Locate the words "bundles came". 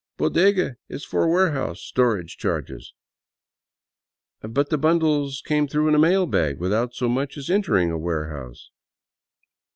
4.79-5.67